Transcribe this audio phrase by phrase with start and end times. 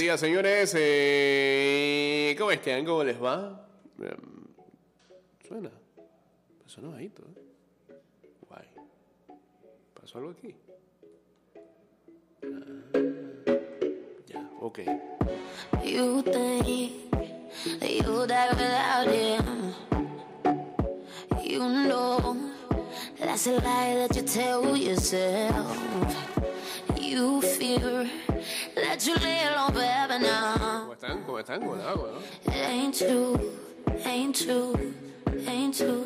[0.00, 0.74] día, señores.
[0.78, 2.86] Eh, ¿Cómo están?
[2.86, 3.66] ¿Cómo les va?
[4.02, 4.16] Eh,
[5.46, 5.70] suena.
[6.64, 7.94] Sonó bajito, ¿eh?
[8.48, 8.66] Guay.
[9.92, 10.54] ¿Pasó algo aquí?
[12.42, 12.48] Ah,
[14.26, 14.78] ya, ok.
[15.84, 16.66] You think
[17.82, 19.74] you die without him.
[21.42, 22.36] You know
[23.18, 25.76] that's a lie that you tell yourself.
[27.10, 28.08] You fear
[28.76, 30.86] that you lay alone forever now.
[30.86, 31.24] ¿Cómo están?
[31.26, 31.60] ¿Cómo están?
[31.60, 32.52] Con agua, ¿no?
[32.52, 33.36] It ain't true,
[34.04, 34.94] ain't true,
[35.48, 36.04] ain't true.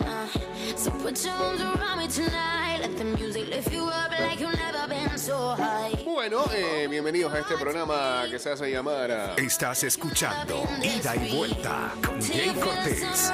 [0.00, 0.28] Nah.
[0.76, 2.78] So put your arms around me tonight.
[2.80, 6.02] Let the music lift you up like you've never been so high.
[6.06, 9.34] Bueno, eh, bienvenidos a este programa que se hace llamar a...
[9.34, 13.30] Estás escuchando Ida y Vuelta con Jay Cortés.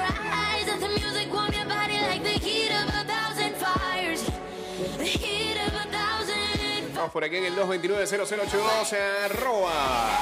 [6.98, 10.19] Estamos por aquí en el 229-0082, arroba.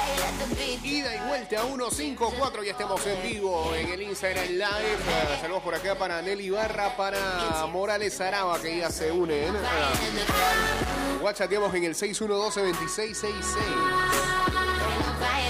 [0.83, 4.99] Ida y vuelta 154, ya estamos en vivo en el Instagram Live.
[5.41, 9.53] Saludos por acá para Nelly Barra, para Morales Araba, que ya se unen.
[9.53, 11.21] the club.
[11.21, 12.45] Guachateamos en el 612-2666.
[12.45, 12.67] Fire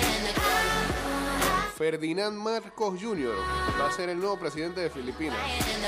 [0.05, 1.73] in the club.
[1.75, 3.35] Ferdinand Marcos Jr.
[3.77, 5.37] va a ser el nuevo presidente de Filipinas.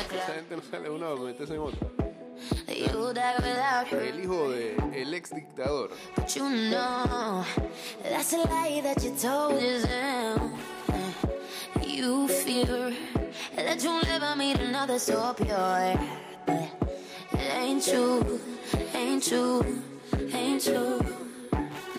[0.10, 0.20] Club.
[0.36, 1.99] gente no sale uno, meterse en otro.
[2.92, 4.02] Die without her.
[4.96, 5.90] El ex dictador.
[6.16, 7.46] But you know
[8.04, 10.42] that's a lie that you told yourself.
[11.86, 12.94] You fear
[13.56, 16.00] that you'll never meet another so pure.
[16.46, 16.70] But
[17.34, 18.40] it ain't true,
[18.94, 19.66] ain't true,
[20.34, 21.00] ain't true.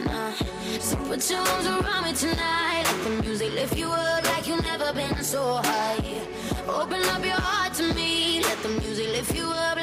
[0.04, 0.32] Nah.
[0.80, 2.84] So put your arms around me tonight.
[2.84, 5.98] Let the music lift you up like you've never been so high.
[6.68, 8.42] Open up your heart to me.
[8.42, 9.79] Let the music lift you up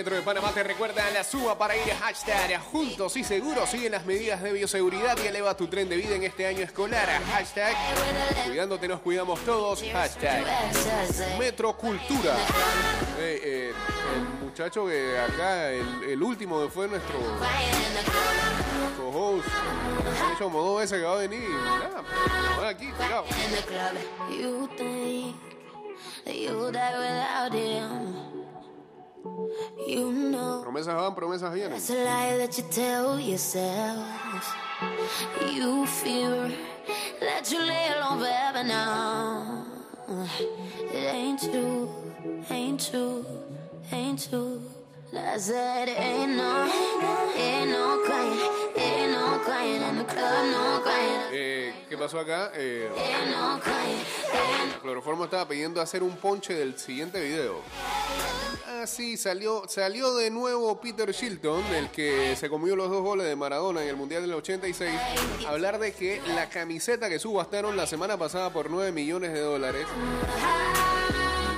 [0.00, 3.68] Metro de Panamá te recuerda la suba para ir a hashtag juntos y seguros.
[3.68, 7.06] Siguen las medidas de bioseguridad y eleva tu tren de vida en este año escolar.
[7.30, 7.76] Hashtag
[8.46, 9.84] cuidándote nos cuidamos todos.
[9.92, 10.46] Hashtag
[11.38, 12.34] Metro Cultura.
[13.18, 13.72] Eh, eh,
[14.14, 17.18] el muchacho que acá, el, último que fue nuestro
[18.96, 19.48] co-host,
[20.32, 21.42] hecho como dos veces que va a venir.
[22.66, 23.26] aquí, tirado.
[24.30, 25.36] You think
[26.24, 28.39] you'll die without him.
[29.86, 31.72] You know Promesas van, promesas vienen.
[31.72, 34.06] that's a lie that you tell yourself.
[35.52, 36.50] You fear
[37.20, 39.64] that you lay alone forever now.
[40.92, 41.88] It ain't true,
[42.50, 43.24] ain't true,
[43.92, 44.60] ain't true.
[45.12, 46.68] I said it ain't no,
[47.36, 48.40] ain't no crying,
[48.76, 52.52] ain't no crying in the club, no crying, Eh, ¿Qué pasó acá?
[52.54, 57.60] Eh, ain't no crying, ain't Cloroformo estaba pidiendo hacer un ponche del siguiente video.
[58.82, 63.26] Ah, sí, salió, salió de nuevo Peter Shilton, el que se comió los dos goles
[63.26, 64.90] de Maradona en el Mundial del 86,
[65.46, 69.40] a hablar de que la camiseta que subastaron la semana pasada por 9 millones de
[69.40, 69.86] dólares,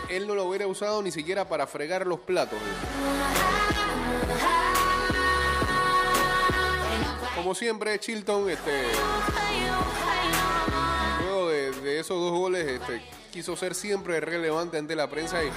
[0.09, 2.59] él no lo hubiera usado ni siquiera para fregar los platos.
[7.37, 8.83] Como siempre, Chilton, este,
[11.22, 13.00] luego de, de esos dos goles, este,
[13.31, 15.53] quiso ser siempre relevante ante la prensa y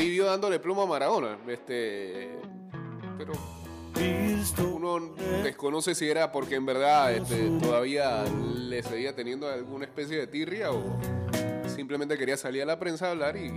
[0.00, 1.38] vivió dándole pluma a Maradona.
[1.46, 2.30] Este,
[3.18, 3.32] pero
[4.72, 10.26] uno desconoce si era porque en verdad este, todavía le seguía teniendo alguna especie de
[10.26, 10.98] tirria o
[11.68, 13.52] simplemente quería salir a la prensa a hablar y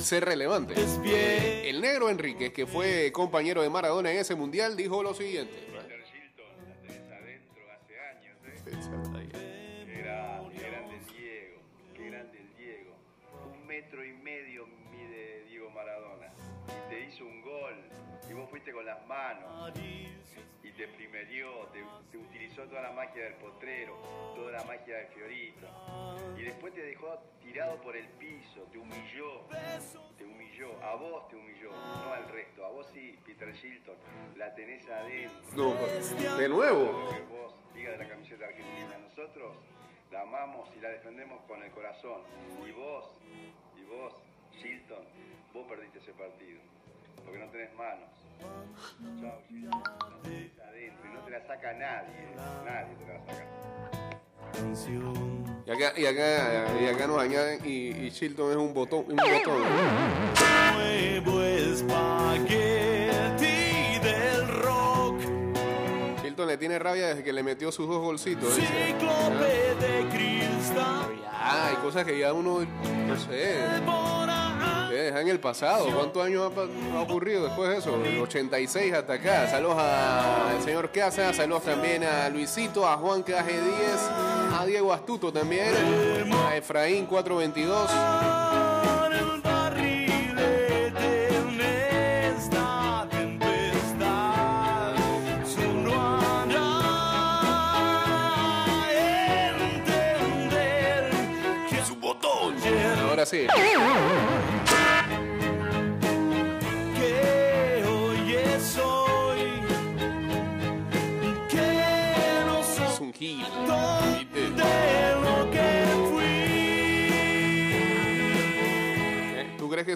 [0.00, 0.74] ser relevante.
[1.68, 5.75] El negro Enríquez, que fue compañero de Maradona en ese mundial, dijo lo siguiente.
[18.46, 19.72] Vos fuiste con las manos.
[20.62, 23.96] Y te primerió, te, te utilizó toda la magia del potrero,
[24.34, 25.66] toda la magia de Fiorito.
[26.36, 29.42] Y después te dejó tirado por el piso, te humilló.
[30.18, 32.64] Te humilló, a vos te humilló, no al resto.
[32.66, 33.96] A vos sí, Peter Shilton,
[34.36, 37.10] la tenés adentro No, de nuevo.
[37.10, 38.98] que vos digas de la camiseta argentina.
[38.98, 39.56] Nosotros
[40.10, 42.22] la amamos y la defendemos con el corazón.
[42.66, 43.18] Y vos,
[43.76, 44.14] y vos,
[44.52, 45.04] Shilton,
[45.54, 46.60] vos perdiste ese partido.
[47.24, 48.10] Porque no tenés manos.
[49.20, 49.42] Chao,
[50.68, 52.34] adentro no te la saca nadie.
[52.64, 53.46] Nadie te la va a sacar.
[55.66, 59.16] Y acá, y acá, y acá nos añaden, y, y Chilton es un botón, un
[59.16, 59.62] botón.
[60.74, 62.28] Nuevo espagueti
[64.02, 65.20] del rock.
[66.22, 68.56] Chilton le tiene rabia desde que le metió sus dos bolsitos.
[68.56, 68.68] dice.
[68.86, 69.66] Cíclope
[71.86, 72.66] cosas que ya uno,
[73.06, 73.60] no sé,
[74.92, 75.86] en el pasado.
[75.94, 76.52] ¿Cuántos años
[76.94, 78.02] ha, ocurrido después de eso?
[78.04, 79.48] El 86 hasta acá.
[79.48, 83.64] Saludos al señor Casa, saludos también a Luisito, a Juan Caje 10,
[84.58, 85.74] a Diego Astuto también,
[86.46, 87.90] a Efraín 422.
[89.12, 90.26] el barrilete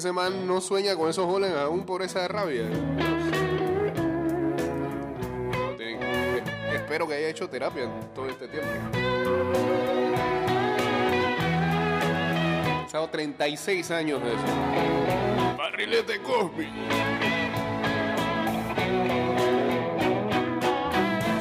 [0.00, 2.62] ese man no sueña con esos goles aún por esa rabia?
[5.78, 6.42] Eh,
[6.72, 8.66] Espero que haya hecho terapia todo este tiempo.
[12.84, 15.56] Pasado 36 años de eso.
[15.58, 16.68] Barrilete Cosby.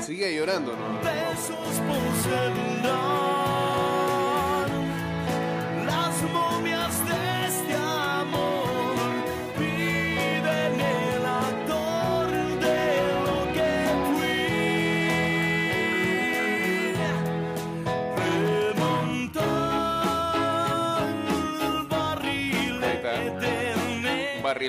[0.01, 0.99] Sigue llorando, ¿no?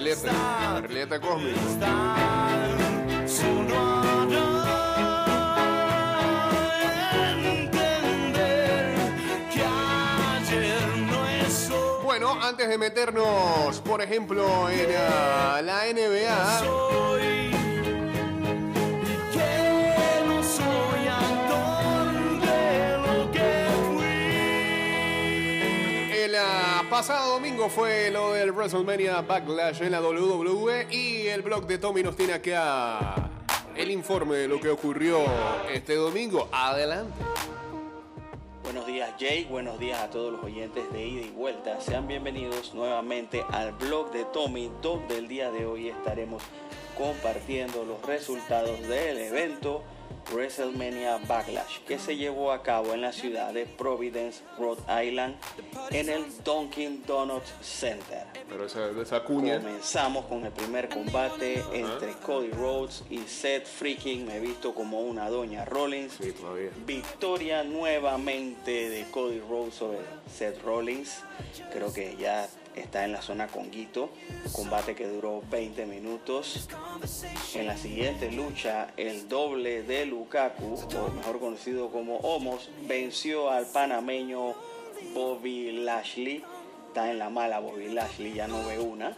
[0.07, 0.23] Es
[11.71, 12.03] hoy.
[12.03, 17.50] Bueno, antes de meternos, por ejemplo, en ah, la NBA,
[27.01, 32.03] pasado domingo fue lo del WrestleMania Backlash en la WWE y el blog de Tommy
[32.03, 33.31] nos tiene acá
[33.75, 35.25] el informe de lo que ocurrió
[35.73, 36.51] este domingo.
[36.53, 37.15] Adelante.
[38.63, 41.81] Buenos días Jay, buenos días a todos los oyentes de ida y vuelta.
[41.81, 46.43] Sean bienvenidos nuevamente al blog de Tommy, donde el día de hoy estaremos
[46.99, 49.83] compartiendo los resultados del evento
[50.33, 55.37] WrestleMania Backlash, que se llevó a cabo en la ciudad de Providence, Rhode Island,
[55.91, 58.25] en el Dunkin' Donuts Center.
[58.49, 59.59] Pero esa, esa cuña.
[59.59, 65.01] Comenzamos con el primer combate entre Cody Rhodes y Seth Freaking, me he visto como
[65.01, 66.15] una doña Rollins.
[66.21, 66.35] Sí.
[66.87, 69.99] Victoria nuevamente de Cody Rhodes sobre
[70.33, 71.23] Seth Rollins.
[71.73, 72.49] Creo que ya
[72.81, 74.11] está en la zona con Guito.
[74.53, 76.69] Combate que duró 20 minutos.
[77.55, 83.67] En la siguiente lucha, el doble de Lukaku, o mejor conocido como Homos, venció al
[83.67, 84.55] panameño
[85.15, 86.43] Bobby Lashley.
[86.89, 89.17] Está en la mala Bobby Lashley, ya no ve una.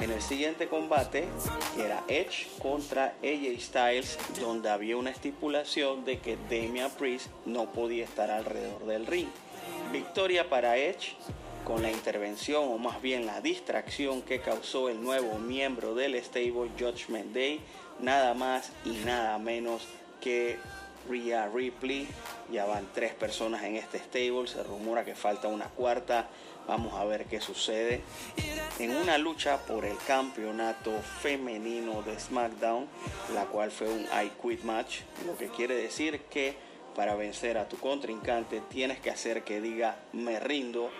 [0.00, 1.28] En el siguiente combate,
[1.74, 7.70] que era Edge contra AJ Styles, donde había una estipulación de que Damian Priest no
[7.70, 9.28] podía estar alrededor del ring.
[9.92, 11.16] Victoria para Edge
[11.66, 16.70] con la intervención o más bien la distracción que causó el nuevo miembro del stable
[16.78, 17.60] Judgment Day,
[18.00, 19.82] nada más y nada menos
[20.20, 20.58] que
[21.10, 22.06] Rhea Ripley.
[22.52, 26.28] Ya van tres personas en este stable, se rumora que falta una cuarta.
[26.68, 28.00] Vamos a ver qué sucede.
[28.78, 32.86] En una lucha por el campeonato femenino de SmackDown,
[33.34, 36.54] la cual fue un I Quit match, lo que quiere decir que
[36.94, 40.90] para vencer a tu contrincante tienes que hacer que diga me rindo.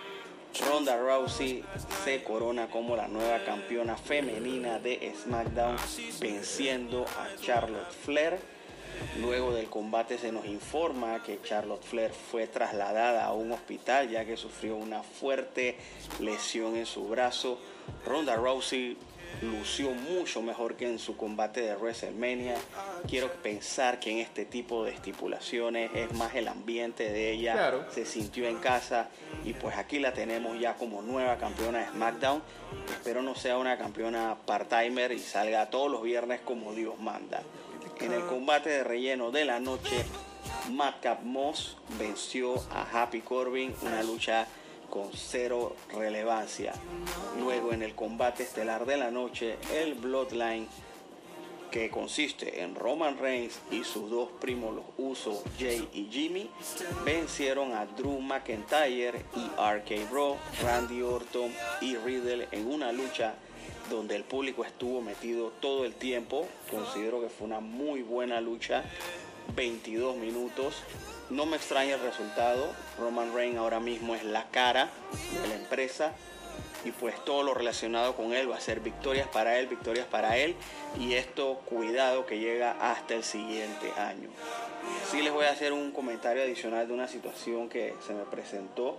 [0.65, 1.63] Ronda Rousey
[2.03, 5.77] se corona como la nueva campeona femenina de SmackDown,
[6.19, 8.39] venciendo a Charlotte Flair.
[9.19, 14.25] Luego del combate se nos informa que Charlotte Flair fue trasladada a un hospital ya
[14.25, 15.77] que sufrió una fuerte
[16.19, 17.59] lesión en su brazo.
[18.05, 18.97] Ronda Rousey
[19.41, 22.55] lució mucho mejor que en su combate de WrestleMania.
[23.07, 27.53] Quiero pensar que en este tipo de estipulaciones es más el ambiente de ella.
[27.53, 27.85] Claro.
[27.91, 29.09] Se sintió en casa
[29.45, 32.41] y pues aquí la tenemos ya como nueva campeona de SmackDown.
[32.89, 37.41] Espero no sea una campeona part-timer y salga todos los viernes como Dios manda.
[37.99, 40.05] En el combate de relleno de la noche,
[40.71, 44.47] Madcap Moss venció a Happy Corbin, una lucha
[44.89, 46.73] con cero relevancia.
[47.39, 50.67] Luego en el combate estelar de la noche, el Bloodline,
[51.71, 56.49] que consiste en Roman Reigns y sus dos primos, los Usos, Jay y Jimmy,
[57.05, 61.51] vencieron a Drew McIntyre y RK Bro, Randy Orton
[61.81, 63.35] y Riddle en una lucha
[63.89, 66.47] donde el público estuvo metido todo el tiempo.
[66.69, 68.83] Considero que fue una muy buena lucha.
[69.55, 70.75] 22 minutos.
[71.29, 72.71] No me extraña el resultado.
[72.99, 74.89] Roman Reigns ahora mismo es la cara
[75.41, 76.13] de la empresa
[76.85, 80.37] y pues todo lo relacionado con él va a ser victorias para él, victorias para
[80.37, 80.55] él
[80.99, 84.29] y esto cuidado que llega hasta el siguiente año.
[85.11, 88.97] Sí les voy a hacer un comentario adicional de una situación que se me presentó.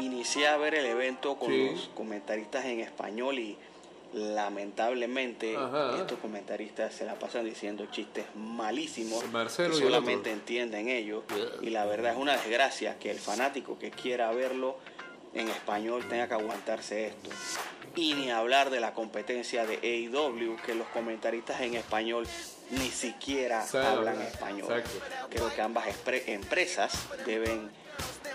[0.00, 1.70] Inicié a ver el evento con Sí.
[1.70, 3.56] los comentaristas en español y
[4.14, 5.96] lamentablemente Ajá.
[5.98, 11.24] estos comentaristas se la pasan diciendo chistes malísimos Marcelo que solamente entienden ellos.
[11.62, 14.78] Y la verdad es una desgracia que el fanático que quiera verlo
[15.34, 17.30] en español tenga que aguantarse esto.
[17.96, 22.26] Y ni hablar de la competencia de AEW que los comentaristas en español
[22.70, 24.72] ni siquiera hablan español.
[24.72, 25.00] Exacto.
[25.30, 25.86] creo que ambas
[26.26, 26.92] empresas
[27.26, 27.70] deben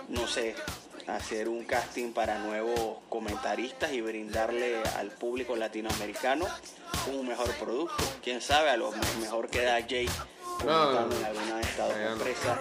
[0.10, 0.56] no sé
[1.16, 6.46] hacer un casting para nuevos comentaristas y brindarle al público latinoamericano
[7.14, 8.04] un mejor producto.
[8.24, 10.10] Quién sabe, a lo me- mejor queda Jay
[10.60, 12.12] comentando en alguna de estas dos no.
[12.14, 12.60] empresas.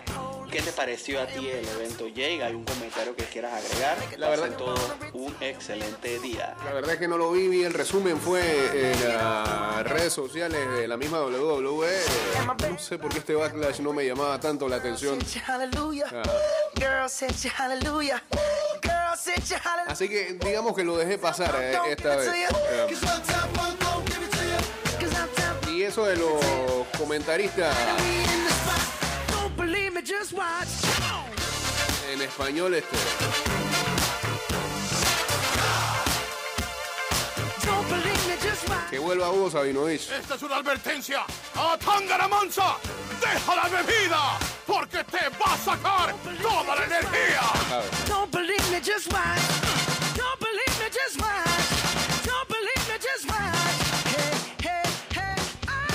[0.51, 2.41] ¿Qué te pareció a ti el evento, Jay?
[2.41, 3.99] ¿Algún comentario que quieras agregar?
[4.17, 4.81] La verdad- Pasen todos
[5.13, 6.57] un excelente día.
[6.65, 8.41] La verdad es que no lo vi, vi el resumen fue
[8.93, 11.91] en las redes sociales de la misma WWE.
[12.71, 15.19] No sé por qué este backlash no me llamaba tanto la atención.
[16.13, 16.23] Ah.
[19.89, 22.29] Así que digamos que lo dejé pasar eh, esta vez.
[22.29, 22.87] Eh,
[25.71, 27.75] Y eso de los comentaristas
[30.09, 30.69] just watch.
[32.11, 32.97] en español, este,
[37.67, 38.91] Don't believe me, just watch.
[38.91, 40.09] que vuelva Hugo Sabinovich.
[40.11, 41.25] Esta es una advertencia
[41.55, 42.77] a Tangara Mansa.
[43.21, 47.43] Deja la bebida porque te va a sacar toda la energía.
[48.09, 49.43] Don't believe me, just watch.
[50.17, 51.48] Don't believe me, just watch.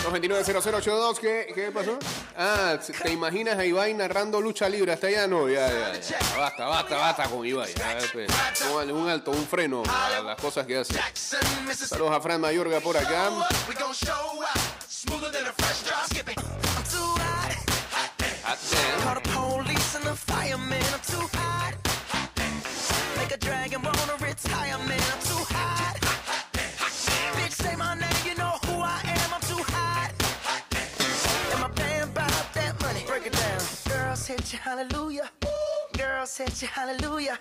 [0.04, 1.98] 990082, ¿qué, ¿qué pasó?
[2.38, 4.92] Ah, ¿te imaginas a Ibai narrando lucha libre?
[4.92, 6.20] Hasta allá no, ya, ya.
[6.38, 7.72] Basta, basta, basta con Ibai.
[7.72, 8.28] Este,
[8.92, 10.94] un alto, un freno a las cosas que hace.
[11.14, 13.30] Saludos a Fran Mayorga por acá.
[19.06, 19.44] Hot
[34.54, 35.30] you, hallelujah.
[35.98, 37.40] Girls hit you, hallelujah.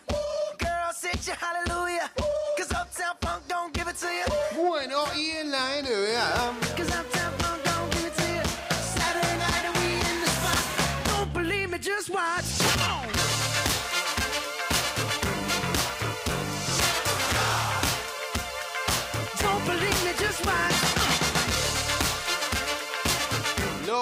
[0.59, 2.11] Girls hit you, hallelujah.
[2.57, 4.25] Cause Uptown Funk don't give it to you.
[4.54, 7.42] Bueno, y en la NBA, Cause Uptown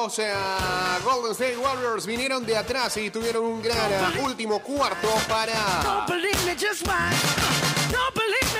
[0.04, 0.32] los eh,
[1.04, 6.06] Golden State Warriors vinieron de atrás y tuvieron un gran último cuarto para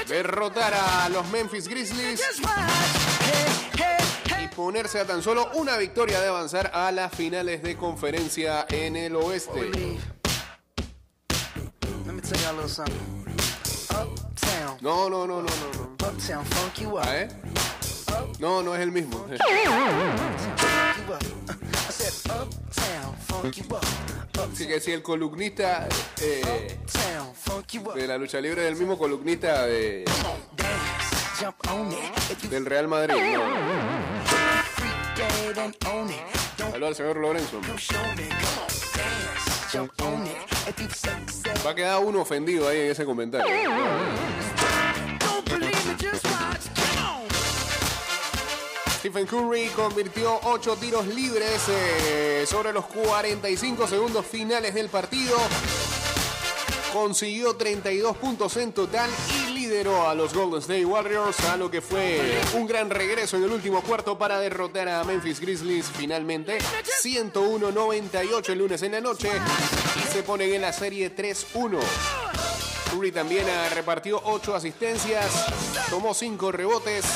[0.07, 2.21] derrotar a los Memphis Grizzlies
[4.43, 8.97] y ponerse a tan solo una victoria de avanzar a las finales de conferencia en
[8.97, 9.61] el oeste.
[9.61, 10.01] Believe.
[12.07, 13.25] Let me tell y'all a little something.
[13.89, 17.01] Uptown, No, no, no, no, no, no.
[17.03, 17.29] ¿Ah, eh?
[18.39, 19.27] No, no es el mismo.
[24.53, 25.89] Así que si el columnista
[26.21, 26.79] eh,
[27.95, 30.05] de la lucha libre es el mismo columnista de,
[32.51, 33.15] del Real Madrid.
[33.35, 33.43] No.
[36.57, 37.61] Saludos al señor Lorenzo.
[41.65, 43.47] Va a quedar uno ofendido ahí en ese comentario.
[49.01, 55.39] Stephen Curry convirtió 8 tiros libres eh, sobre los 45 segundos finales del partido.
[56.93, 61.81] Consiguió 32 puntos en total y lideró a los Golden State Warriors a lo que
[61.81, 66.59] fue un gran regreso en el último cuarto para derrotar a Memphis Grizzlies finalmente
[67.03, 69.31] 101-98 el lunes en la noche
[69.97, 71.79] y se ponen en la serie 3-1.
[72.91, 75.47] Curry también eh, repartió 8 asistencias,
[75.89, 77.07] tomó 5 rebotes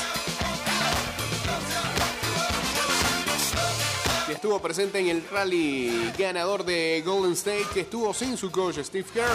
[4.45, 9.07] estuvo presente en el rally ganador de Golden State que estuvo sin su coach Steve
[9.11, 9.35] Kerr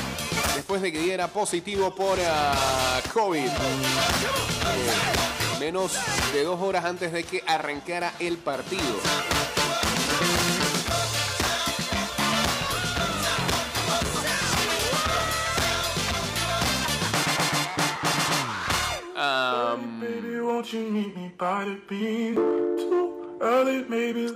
[0.54, 3.39] después de que diera positivo por ah, COVID.
[3.39, 3.51] Eh,
[5.60, 5.94] menos
[6.32, 8.84] de dos horas antes de que arrancara el partido.
[19.16, 20.04] Am,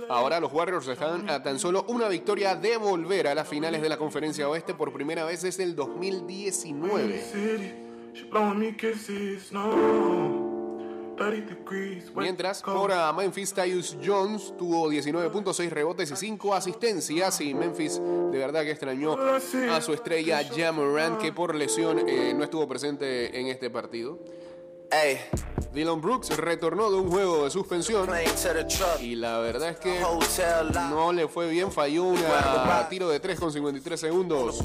[0.08, 3.88] Ahora los Warriors están a tan solo una victoria de volver a las finales de
[3.88, 7.22] la Conferencia Oeste por primera vez desde el 2019.
[12.16, 18.62] Mientras, ahora Memphis Tyus Jones tuvo 19.6 rebotes y 5 asistencias y Memphis de verdad
[18.62, 23.70] que extrañó a su estrella Jamoran que por lesión eh, no estuvo presente en este
[23.70, 24.18] partido.
[25.72, 28.08] Dylan Brooks retornó de un juego de suspensión
[29.00, 29.98] y la verdad es que
[30.88, 32.16] no le fue bien, falló un
[32.88, 34.60] tiro de 3 con 53 segundos.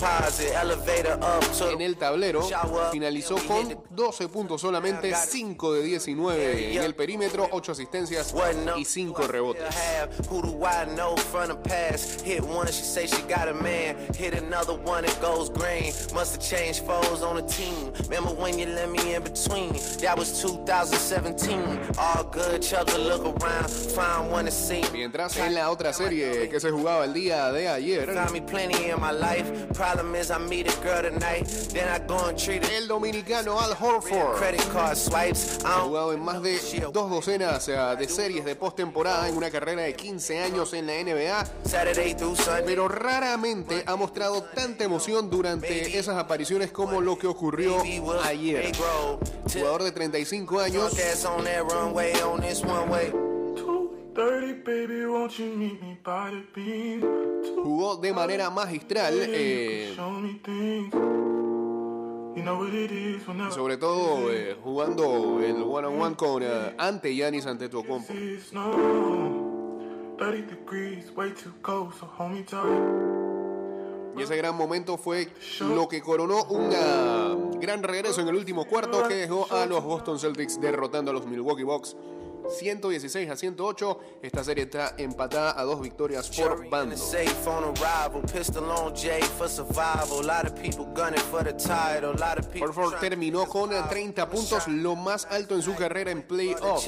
[1.71, 2.47] en el tablero,
[2.91, 8.31] finalizó con 12 puntos solamente, 5 de 19 en el perímetro, 8 asistencias
[8.77, 9.63] y 5 rebotes.
[24.91, 28.09] Mientras en la otra serie que se jugaba el día de ayer,
[32.75, 34.39] el dominicano Al Horford.
[35.65, 36.59] Ha jugado en más de
[36.91, 41.45] dos docenas de series de postemporada en una carrera de 15 años en la NBA,
[42.65, 47.77] pero raramente ha mostrado tanta emoción durante esas apariciones como lo que ocurrió
[48.23, 48.71] ayer.
[49.53, 50.95] Jugador de 35 años.
[57.61, 59.13] Jugó de manera magistral.
[59.17, 59.93] Eh,
[63.51, 68.13] sobre todo eh, jugando el one on one con uh, ante Yanis ante Tocompo.
[74.17, 75.27] Y ese gran momento fue
[75.59, 76.69] lo que coronó un
[77.59, 79.07] gran regreso en el último cuarto.
[79.07, 81.95] Que dejó a los Boston Celtics derrotando a los Milwaukee Bucks
[82.49, 83.99] 116 a 108.
[84.21, 86.95] Esta serie está empatada a dos victorias por bando.
[92.61, 96.87] Horford terminó con 30 puntos, lo más alto en su carrera en playoffs.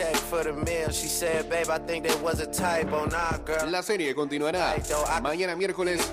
[3.69, 4.75] La serie continuará
[5.21, 6.11] mañana miércoles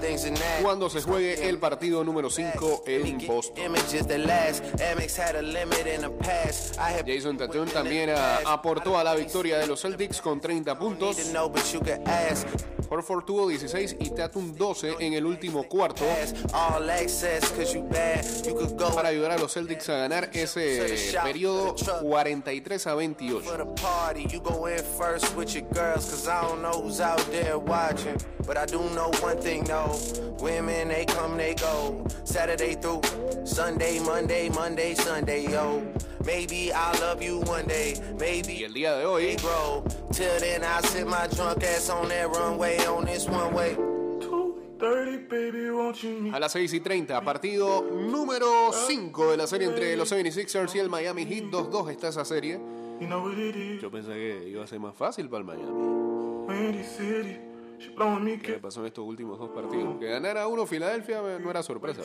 [0.63, 3.65] cuando se juegue el partido número 5 en Boston.
[7.07, 8.11] Jason Tatum también
[8.47, 11.17] aportó a la victoria de los Celtics con 30 puntos.
[12.91, 16.05] Horford tuvo 16 y Tatum 12 en el último cuarto
[18.95, 23.45] para ayudar a los Celtics a ganar ese periodo 43 a 28.
[28.49, 29.95] But I do know one thing, no.
[30.41, 32.03] Women, they come, they go.
[32.25, 33.03] Saturday through
[33.49, 35.83] Sunday, Monday, Monday, Sunday, yo.
[36.25, 37.95] Maybe I'll love you one day.
[38.19, 38.59] Maybe.
[38.59, 39.37] Y el día de hoy.
[39.37, 39.83] Grow.
[40.13, 43.77] Till then, I sit my drunk ass on that runway on this one way.
[46.33, 50.79] A las 6 y 30, partido número 5 de la serie entre los 76ers y
[50.79, 51.45] el Miami Heat.
[51.51, 52.61] 2-2 está esa serie.
[53.81, 55.73] Yo pensé que iba a ser más fácil para el Miami.
[58.55, 59.99] ¿Qué pasó en estos últimos dos partidos?
[59.99, 62.03] Que ganara uno Filadelfia no era sorpresa.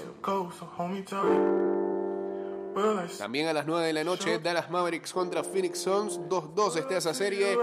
[3.18, 6.20] También a las 9 de la noche, Dallas Mavericks contra Phoenix Suns.
[6.22, 7.56] 2-2 está esa serie.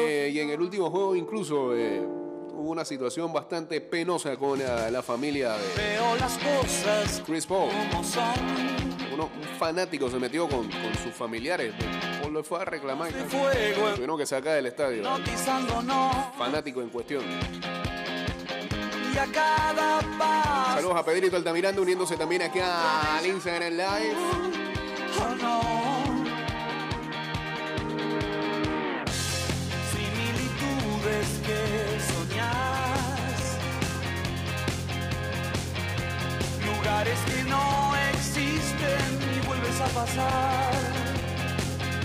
[0.00, 4.90] Eh, y en el último juego incluso eh, hubo una situación bastante penosa con la,
[4.90, 5.98] la familia de
[7.26, 7.70] Chris Paul.
[9.16, 11.72] Uno, un fanático se metió con, con sus familiares.
[12.20, 13.10] Paul lo fue a reclamar.
[13.94, 15.02] Tuvieron que sacar del estadio.
[16.36, 17.24] Fanático en cuestión.
[20.74, 24.16] Saludos a Pedrito Altamiranda uniéndose también aquí al Instagram Live.
[29.92, 31.60] Similitudes que
[32.12, 33.56] soñas,
[36.66, 37.85] lugares que no y
[39.86, 40.72] a pasar.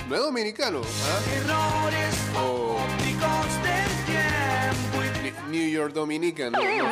[0.08, 0.82] No es dominicano.
[0.82, 1.20] ¿ah?
[5.50, 6.52] New York Dominican.
[6.54, 6.78] No, no sé.
[6.78, 6.91] bueno.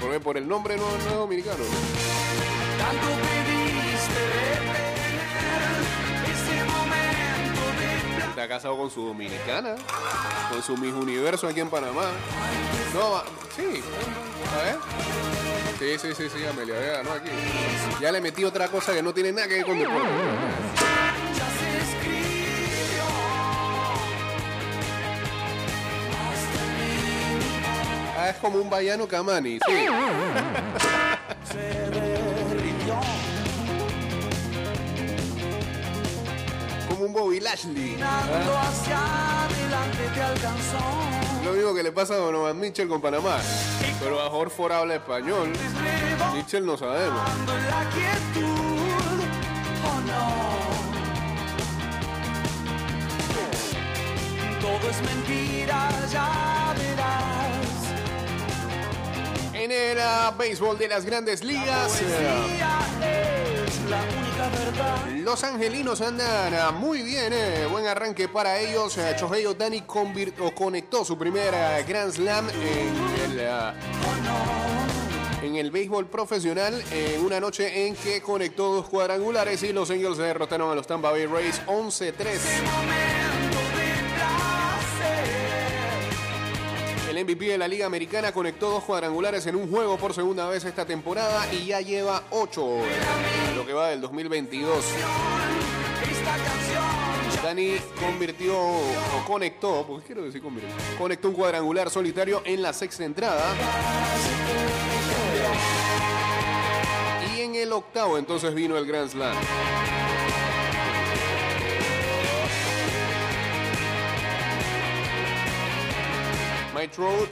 [0.00, 1.64] Porque por el nombre no, no es dominicano.
[2.78, 3.06] tanto
[8.28, 9.76] Está casado con su dominicana.
[10.50, 12.10] Con su Miss Universo aquí en Panamá.
[12.92, 13.22] No,
[13.56, 13.82] sí.
[14.52, 15.35] A ver.
[15.78, 17.30] Sí, sí, sí, sí, Amelia Vega, no aquí.
[18.00, 20.08] Ya le metí otra cosa que no tiene nada que ver con deporte.
[21.36, 21.46] ya.
[28.18, 29.86] Ah, es como un Bayano Camani, sí.
[36.88, 37.98] Como un Bobby Lashley.
[41.44, 43.38] Lo mismo que le pasa a Donovan Mitchell con Panamá.
[44.00, 45.52] Pero a Horford habla español.
[46.34, 47.20] Mitchell no sabemos.
[54.60, 57.56] Todo es mentira, ya verás.
[59.54, 62.60] En el ah, béisbol de las grandes ligas, eh,
[65.22, 67.32] los angelinos andan ah, muy bien.
[67.32, 68.96] eh, Buen arranque para ellos.
[68.98, 73.74] Eh, Shohei Ohtani convir- o conectó su primera Grand Slam en el, ah,
[75.42, 80.18] en el béisbol profesional en una noche en que conectó dos cuadrangulares y los Angels
[80.18, 82.14] derrotaron a los Tampa Bay Rays 11-3.
[87.16, 90.66] El MVP de la Liga Americana conectó dos cuadrangulares en un juego por segunda vez
[90.66, 92.80] esta temporada y ya lleva ocho
[93.56, 94.84] lo que va del 2022.
[97.42, 103.06] Dani convirtió o conectó, porque quiero decir convirtió, conectó un cuadrangular solitario en la sexta
[103.06, 103.54] entrada.
[107.34, 109.36] Y en el octavo entonces vino el Grand Slam.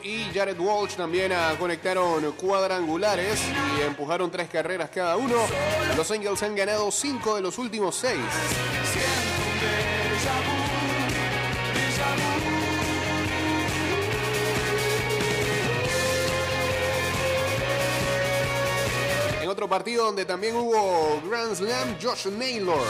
[0.02, 3.40] Y Jared Walsh también ah, conectaron cuadrangulares
[3.78, 5.36] y empujaron tres carreras cada uno.
[5.96, 8.20] Los Angels han ganado cinco de los últimos seis.
[19.40, 22.84] En otro partido donde también hubo Grand Slam, Josh Naylor.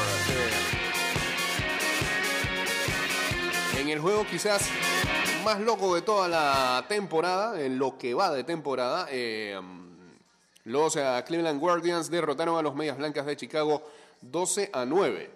[3.85, 4.67] En el juego quizás
[5.45, 9.61] más loco de toda la temporada, en lo que va de temporada, eh,
[10.65, 13.83] los eh, Cleveland Guardians derrotaron a los Medias Blancas de Chicago
[14.23, 15.31] 12 a 9.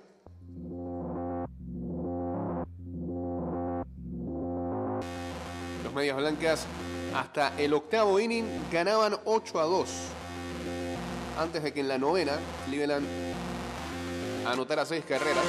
[5.84, 6.64] Los Medias Blancas
[7.14, 9.90] hasta el octavo inning ganaban 8 a 2.
[11.38, 12.32] Antes de que en la novena
[12.64, 13.06] Cleveland
[14.46, 15.44] anotara seis carreras.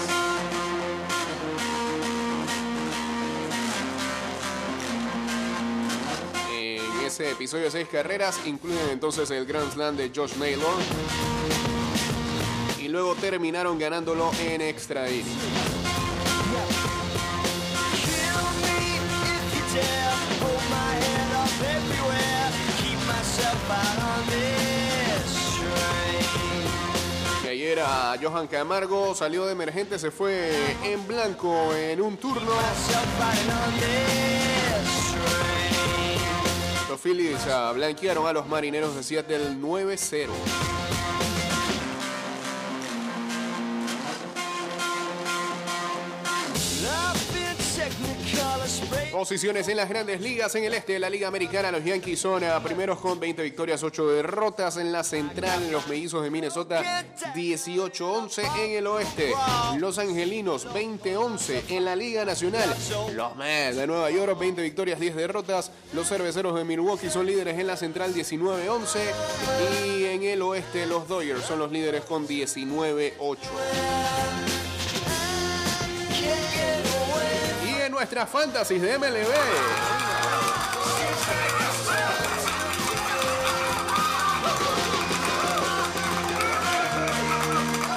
[7.10, 10.76] Ese episodio de seis carreras incluyen entonces el Grand Slam de Josh Naylor.
[12.80, 15.26] Y luego terminaron ganándolo en extra inning.
[27.42, 32.52] Que ayer a Johan Camargo salió de emergente, se fue en blanco en un turno.
[37.02, 37.40] Phillies
[37.74, 40.28] blanquearon a los marineros de Seattle 9-0.
[49.12, 50.54] Posiciones en las grandes ligas.
[50.56, 54.08] En el este la Liga Americana, los Yankees son ah, primeros con 20 victorias, 8
[54.08, 54.78] derrotas.
[54.78, 58.44] En la central, los mellizos de Minnesota 18-11.
[58.60, 59.34] En el oeste,
[59.78, 61.64] los angelinos 20-11.
[61.70, 62.70] En la Liga Nacional,
[63.16, 65.72] los Mets de Nueva York 20 victorias, 10 derrotas.
[65.94, 69.00] Los cerveceros de Milwaukee son líderes en la central 19-11.
[69.88, 73.38] Y en el oeste, los Dodgers son los líderes con 19-8.
[78.00, 79.28] Nuestras fantasies de MLB.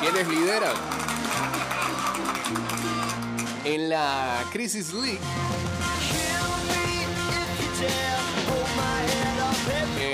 [0.01, 0.75] ¿Quiénes lideran?
[3.65, 5.21] En la Crisis League.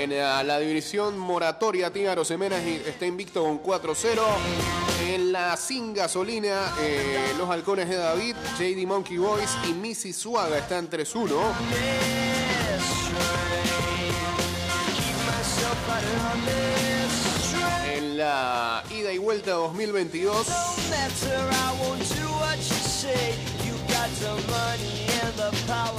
[0.01, 4.21] En eh, la división moratoria, Tígaro Semenas está invicto con 4-0.
[5.09, 10.57] En la sin gasolina, eh, los halcones de David, JD Monkey Boys y Missy Suaga
[10.57, 11.33] están 3-1.
[17.93, 20.47] En la ida y vuelta 2022,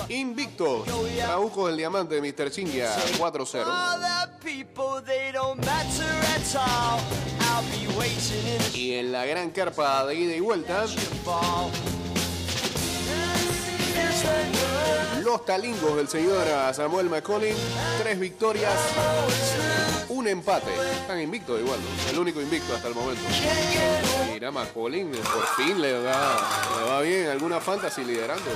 [0.08, 0.84] invicto,
[1.16, 2.50] Trauco del Diamante de Mr.
[2.50, 3.64] Chingia 4-0.
[8.74, 10.86] Y en la gran carpa de ida y vuelta,
[15.22, 17.54] los talingos del señor Samuel McCollin,
[18.02, 18.72] tres victorias,
[20.08, 20.70] un empate.
[21.00, 21.78] Están invictos igual,
[22.10, 23.22] el único invicto hasta el momento.
[24.32, 26.36] Mira, McCollin por fin le va,
[26.78, 28.50] le va bien alguna fantasy liderando.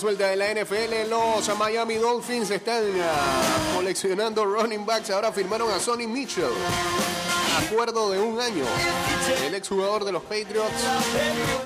[0.00, 5.10] Suelta de la NFL, los Miami Dolphins están ah, coleccionando running backs.
[5.10, 6.48] Ahora firmaron a Sonny Mitchell.
[7.66, 8.64] Acuerdo de un año.
[9.44, 10.72] El exjugador de los Patriots,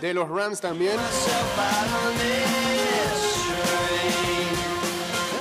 [0.01, 0.97] de los Rams también.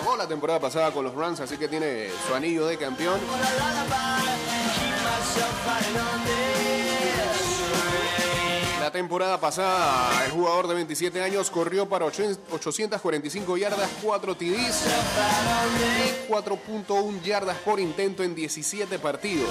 [0.03, 3.19] Jugó la temporada pasada con los Rams, así que tiene su anillo de campeón.
[8.93, 14.85] Temporada pasada, el jugador de 27 años corrió para 845 yardas, 4 TDs
[16.27, 19.49] y 4.1 yardas por intento en 17 partidos.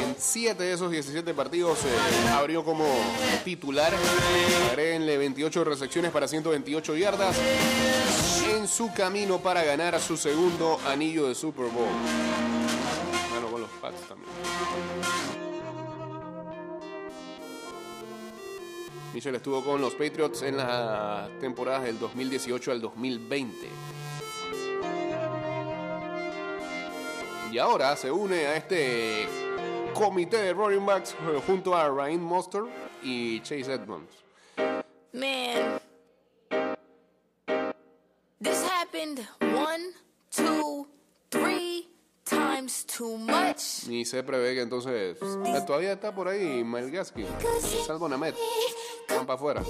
[0.00, 2.86] En 7 de esos 17 partidos eh, abrió como
[3.44, 3.92] titular.
[4.70, 7.36] Agréguenle 28 recepciones para 128 yardas
[8.48, 11.88] en su camino para ganar su segundo anillo de Super Bowl.
[13.32, 14.30] Bueno, con los Pats también.
[19.12, 23.68] Mitchell estuvo con los Patriots en las temporadas del 2018 al 2020.
[27.52, 29.28] Y ahora se une a este
[29.92, 32.62] comité de running backs eh, junto a Ryan Monster
[33.02, 34.10] y Chase Edmonds.
[35.12, 35.78] Man,
[38.40, 39.92] this happened one,
[40.30, 40.86] two,
[43.88, 45.18] Y se prevé que entonces
[45.66, 47.26] todavía está por ahí Gaskin,
[47.86, 48.34] Salvo Namet.
[49.08, 49.62] Van para afuera.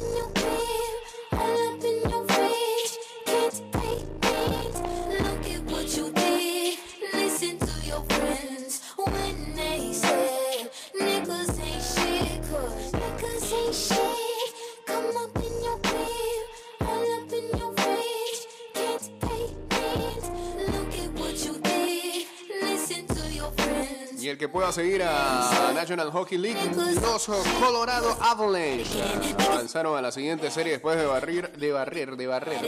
[24.53, 26.59] Pueda seguir a National Hockey League,
[27.01, 27.27] los
[27.59, 29.03] Colorado Avalanche
[29.51, 32.61] avanzaron a la siguiente serie después de barrir, de barrer, de barrer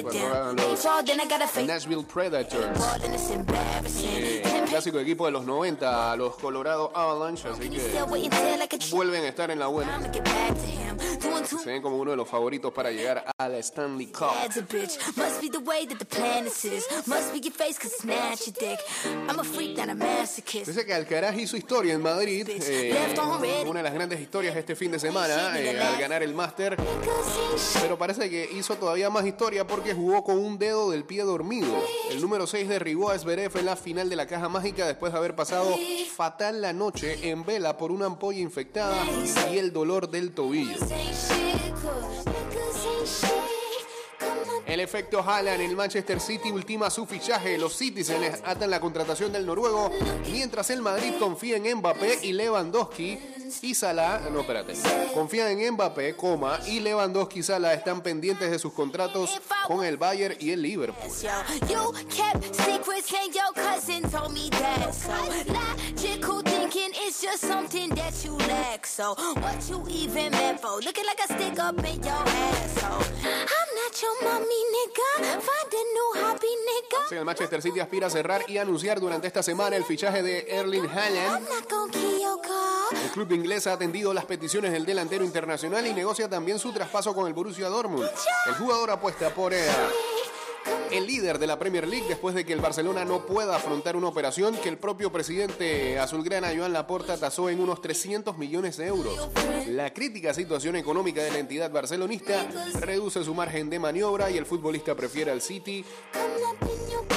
[0.54, 0.80] los
[1.66, 2.80] Nashville Predators.
[4.02, 7.78] Eh, clásico equipo de los 90, los Colorado Avalanche, así que
[8.90, 10.00] vuelven a estar en la buena.
[11.44, 14.28] Se ven como uno de los favoritos para llegar a la Stanley Cup.
[20.64, 22.94] Dice que Alcaraz hizo historia en Madrid, eh,
[23.66, 26.76] una de las grandes historias este fin de semana, eh, al ganar el máster.
[27.82, 31.74] Pero parece que hizo todavía más historia porque jugó con un dedo del pie dormido.
[32.10, 35.18] El número 6 derribó a Zverev en la final de la caja mágica después de
[35.18, 35.74] haber pasado
[36.14, 38.96] fatal la noche en vela por una ampolla infectada
[39.52, 40.78] y el dolor del tobillo.
[44.66, 47.58] El efecto Haaland, el Manchester City ultima su fichaje.
[47.58, 49.90] Los Citizens atan la contratación del noruego,
[50.30, 53.18] mientras el Madrid confía en Mbappé y Lewandowski
[53.62, 54.74] y Salah, no, espérate,
[55.12, 59.30] confían en Mbappé, coma, y Lewandowski y Salah están pendientes de sus contratos
[59.66, 61.10] con el Bayern y el Liverpool.
[77.12, 80.88] El Manchester City aspira a cerrar y anunciar durante esta semana el fichaje de Erling
[80.88, 81.46] Haaland.
[82.90, 87.14] El club inglés ha atendido las peticiones del delantero internacional y negocia también su traspaso
[87.14, 88.08] con el Borussia Dortmund.
[88.46, 89.70] El jugador apuesta por el,
[90.90, 94.08] el líder de la Premier League después de que el Barcelona no pueda afrontar una
[94.08, 99.28] operación que el propio presidente azulgrana Joan Laporta tasó en unos 300 millones de euros.
[99.68, 102.46] La crítica situación económica de la entidad barcelonista
[102.80, 105.84] reduce su margen de maniobra y el futbolista prefiere al City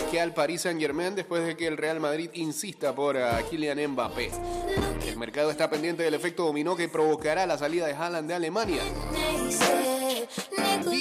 [0.09, 3.91] que al Paris Saint Germain después de que el Real Madrid insista por a Kylian
[3.91, 4.31] Mbappé.
[5.05, 8.81] El mercado está pendiente del efecto dominó que provocará la salida de Haaland de Alemania.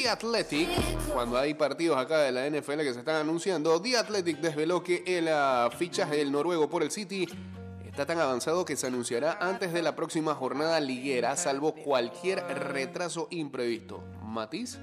[0.07, 0.69] The Athletic,
[1.13, 5.03] cuando hay partidos acá de la NFL que se están anunciando, The Athletic desveló que
[5.05, 7.27] el ah, fichaje del noruego por el City
[7.85, 13.27] está tan avanzado que se anunciará antes de la próxima jornada liguera, salvo cualquier retraso
[13.33, 14.01] imprevisto.
[14.37, 14.79] Matiz,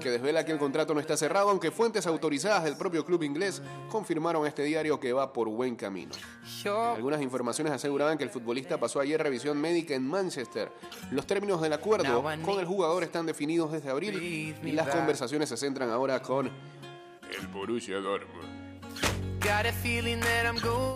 [0.00, 3.60] que desvela que el contrato no está cerrado, aunque fuentes autorizadas del propio club inglés
[3.90, 6.12] confirmaron a este diario que va por buen camino.
[6.94, 10.70] Algunas informaciones aseguraban que el futbolista pasó ayer revisión médica en Manchester.
[11.10, 14.22] Los términos del acuerdo con el jugador están definidos desde abril
[14.62, 18.65] y las conversaciones se centran ahora con el Borussia Dortmund.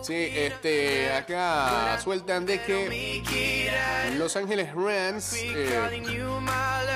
[0.03, 3.23] Sí, este, acá sueltan de que
[4.17, 5.79] Los Ángeles Rams eh,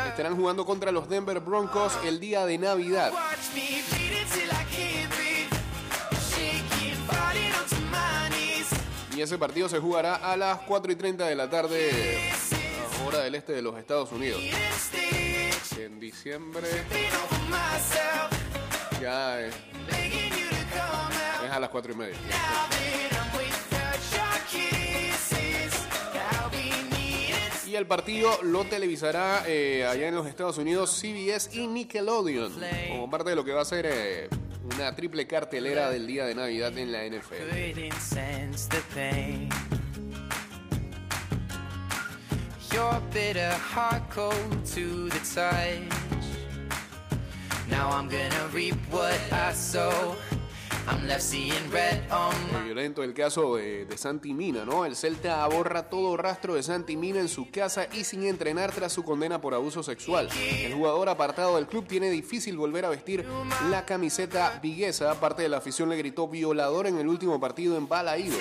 [0.07, 3.13] estarán jugando contra los Denver Broncos el día de Navidad.
[9.15, 12.33] Y ese partido se jugará a las 4 y 30 de la tarde,
[13.07, 14.41] hora del este de los Estados Unidos.
[15.77, 16.67] en diciembre.
[19.01, 19.53] Ya es
[21.55, 22.15] a las cuatro y media.
[27.67, 32.53] Y el partido lo televisará eh, allá en los Estados Unidos CBS y Nickelodeon,
[32.89, 34.29] como parte de lo que va a ser eh,
[34.75, 37.35] una triple cartelera del día de Navidad en la NFL.
[42.71, 46.35] Your bitter heart cold to the touch.
[47.69, 50.17] Now I'm gonna reap what I sow.
[50.87, 54.85] I'm left seeing red on Muy violento el caso de, de Santi Mina, ¿no?
[54.85, 58.93] El Celta borra todo rastro de Santi Mina en su casa y sin entrenar tras
[58.93, 60.29] su condena por abuso sexual.
[60.39, 63.25] El jugador apartado del club tiene difícil volver a vestir
[63.69, 65.19] la camiseta viguesa.
[65.19, 68.39] Parte de la afición le gritó violador en el último partido en Balaídos.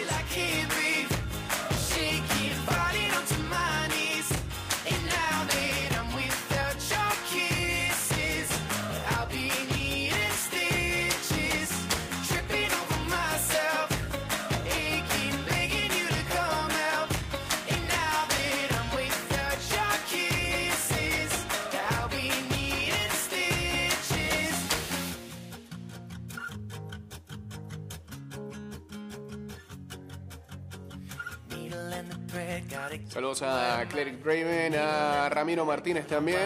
[34.24, 36.38] Draven, a Ramiro Martínez también.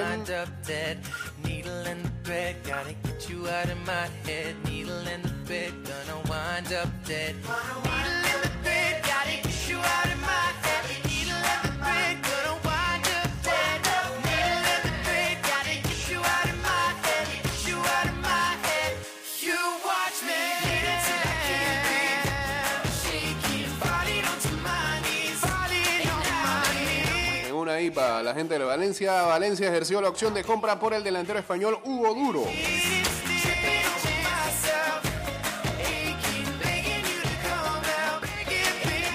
[27.90, 29.22] Para la gente de Valencia.
[29.22, 32.44] Valencia ejerció la opción de compra por el delantero español Hugo Duro.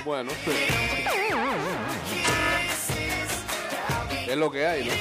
[0.05, 0.31] Bueno,
[4.27, 4.93] es lo que hay, ¿no?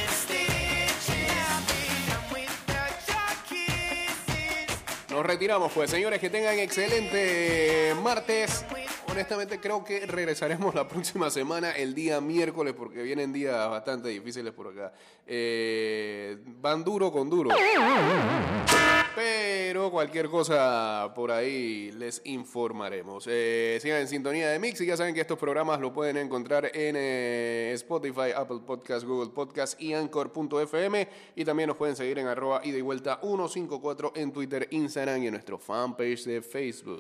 [5.11, 8.65] Nos retiramos, pues, señores, que tengan excelente martes.
[9.13, 14.55] Honestamente, creo que regresaremos la próxima semana, el día miércoles, porque vienen días bastante difíciles
[14.55, 14.95] por acá.
[15.27, 17.51] Eh, van duro con duro.
[19.15, 23.27] Pero cualquier cosa por ahí les informaremos.
[23.29, 26.71] Eh, sigan en sintonía de Mix y ya saben que estos programas lo pueden encontrar
[26.75, 31.09] en eh, Spotify, Apple Podcast, Google Podcast y Anchor.fm.
[31.37, 35.27] Y también nos pueden seguir en arroba ida y vuelta 154 en Twitter, Instagram y
[35.27, 36.91] en nuestro fanpage de Facebook.